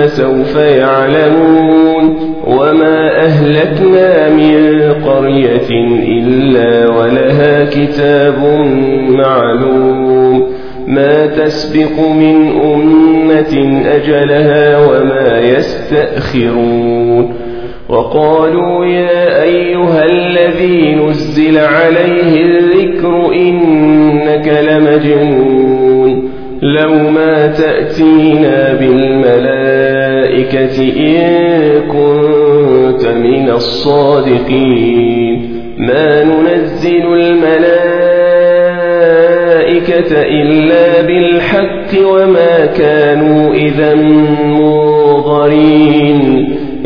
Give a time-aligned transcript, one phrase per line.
[0.00, 2.16] فسوف يعلمون
[2.46, 5.70] وما أهلكنا من قرية
[6.08, 8.38] إلا ولها كتاب
[9.08, 10.46] معلوم
[10.86, 17.34] ما تسبق من أمة أجلها وما يستأخرون
[17.88, 25.39] وقالوا يا أيها الذي نزل عليه الذكر إنك لمجنون
[26.62, 35.50] لو ما تأتينا بالملائكة إن كنت من الصادقين.
[35.78, 37.82] ما ننزل الملائكة
[40.22, 45.00] إلا بالحق وما كانوا إذا منظرين.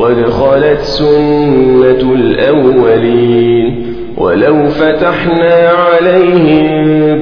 [0.00, 6.68] وقد خلت سنة الأولين ولو فتحنا عليهم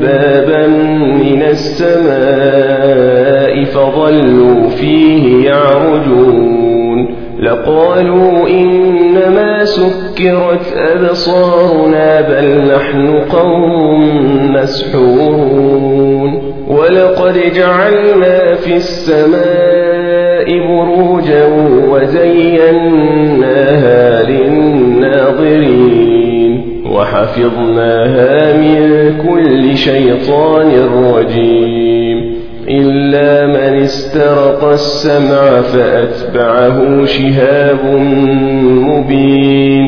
[0.00, 2.78] بابا من السماء
[3.64, 7.08] فظلوا فيه يعرجون
[7.40, 15.98] لقالوا إنما سكرت أبصارنا بل نحن قوم مسحورون
[16.68, 19.77] ولقد جعلنا في السماء
[20.48, 21.46] بروجا
[21.90, 23.02] وزيناها
[24.22, 25.98] للناظرين.
[26.92, 30.70] وحفظناها من كل شيطان
[31.14, 32.38] رجيم.
[32.68, 37.84] إلا من استرق السمع فأتبعه شهاب
[38.62, 39.87] مبين.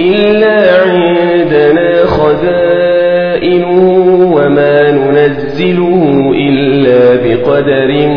[5.61, 8.07] ننزله إلا بقدر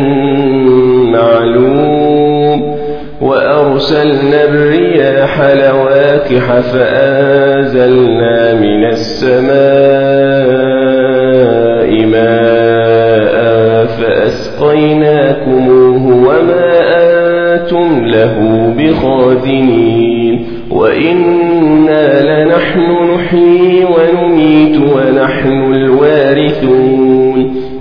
[1.11, 2.75] معلوم.
[3.21, 9.45] وأرسلنا الرياح لواكح فآزلنا من السماء
[12.05, 15.07] ماء فأسقيناكموه
[16.27, 16.69] وما
[17.55, 18.35] أنتم له
[18.77, 20.45] بخازنين.
[20.71, 27.14] وإنا لنحن نحيي ونميت ونحن الوارثون.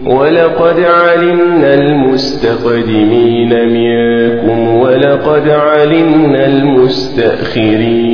[0.07, 8.05] ولقد علمنا المستقدمين منكم ولقد علمنا المستأخرين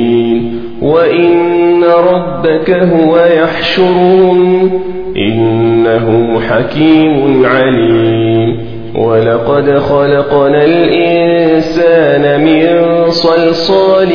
[0.81, 4.71] وإن ربك هو يحشرون
[5.17, 12.67] إنه حكيم عليم ولقد خلقنا الإنسان من
[13.09, 14.09] صلصال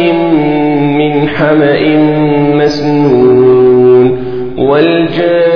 [0.98, 1.96] من حمأ
[2.54, 4.18] مسنون
[4.58, 5.55] والجان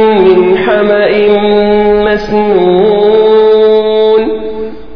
[0.17, 1.11] من حمأ
[2.05, 3.21] مسنون.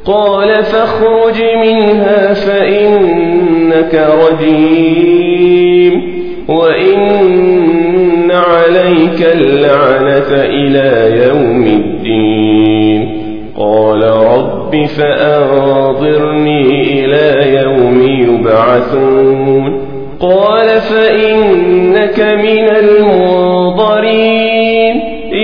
[0.06, 6.16] قال فاخرج منها فإنك رجيم.
[6.48, 13.26] وإن عليك اللعنة إلى يوم الدين.
[13.58, 19.82] قال رب فأنظرني إلى يوم يبعثون.
[20.20, 24.95] قال فإنك من المنظرين.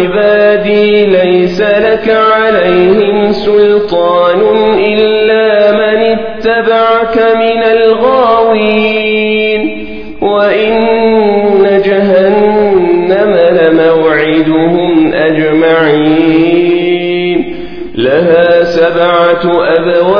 [0.00, 4.40] عبادي ليس لك عليهم سلطان
[4.78, 9.10] إلا من اتبعك من الغاوين.
[10.22, 16.50] وإن جهنم لموعدهم أجمعين.
[17.94, 20.19] لها سبعة أبواب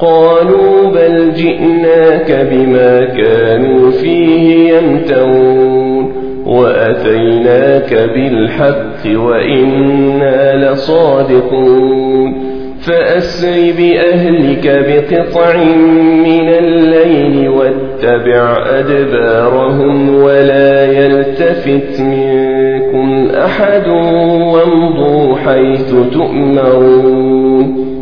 [0.00, 6.12] قالوا بل جئناك بما كانوا فيه يمترون
[6.46, 15.64] وأتيناك بالحق وإنا لصادقون فأسر بأهلك بقطع
[16.24, 23.88] من الليل واتبع أدبارهم ولا يلتفت منكم أحد
[24.52, 27.90] وامضوا حيث تؤمرون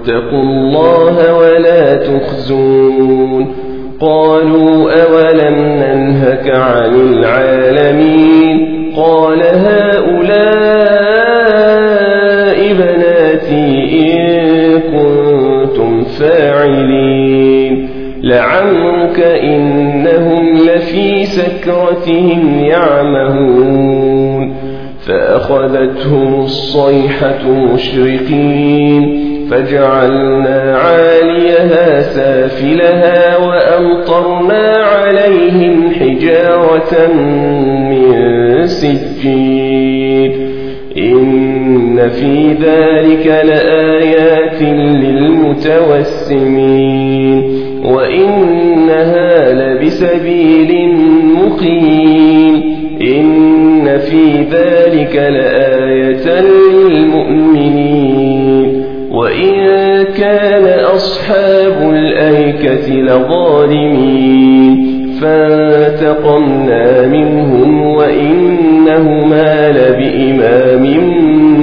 [0.00, 3.54] واتقوا الله ولا تخزون.
[4.00, 10.40] قالوا أولم ننهك عن العالمين؟ قال هؤلاء
[12.72, 17.88] بناتي إن كنتم فاعلين.
[18.22, 24.54] لعمرك إنهم لفي سكرتهم يعمهون.
[25.06, 29.29] فأخذتهم الصيحة مشرقين.
[29.50, 37.14] فجعلنا عاليها سافلها وأمطرنا عليهم حجارة
[37.90, 40.32] من سجين
[40.96, 46.40] إن في ذلك لآيات للمتوسمين.
[47.84, 50.94] وإنها لبسبيل
[51.34, 52.80] مقيم.
[53.02, 56.99] إن في ذلك لآية للمؤمنين
[59.40, 64.76] وإن كان أصحاب الأيكة لظالمين
[65.20, 70.84] فانتقمنا منهم وإنهما لبإمام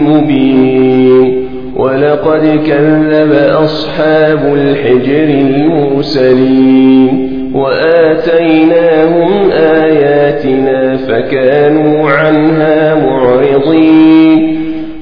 [0.08, 3.32] مبين ولقد كذب
[3.64, 14.58] أصحاب الحجر المرسلين وآتيناهم آياتنا فكانوا عنها معرضين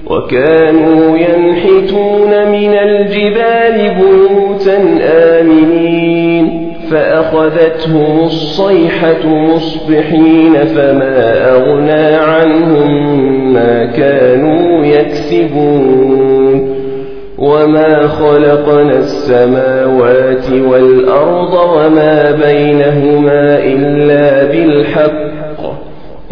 [0.07, 1.17] وكانوا
[1.95, 4.77] ينحتون من الجبال بيوتا
[5.39, 13.13] آمنين فأخذتهم الصيحة مصبحين فما أغنى عنهم
[13.53, 16.75] ما كانوا يكسبون
[17.37, 25.44] وما خلقنا السماوات والأرض وما بينهما إلا بالحق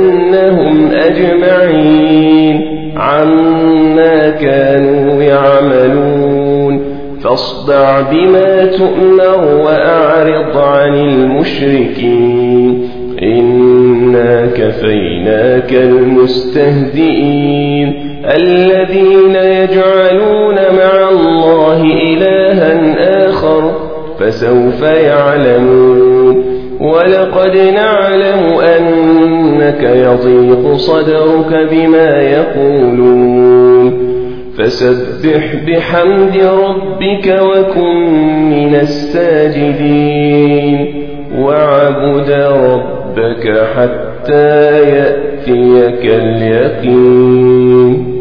[0.92, 2.62] أجمعين
[2.98, 6.82] عما كانوا يعملون
[7.24, 12.90] فاصدع بما تؤمر وأعرض عن المشركين
[13.24, 17.28] إنا كفيناك المستهزئين
[18.36, 22.96] الذين يجعلون مع الله إلها
[23.30, 23.72] آخر
[24.20, 26.44] فسوف يعلمون
[26.80, 34.08] ولقد نعلم أنك يضيق صدرك بما يقولون
[34.58, 38.10] فسبح بحمد ربك وكن
[38.50, 40.28] من الساجدين
[41.40, 48.17] وعبد ربك حتى يأتيك اليقين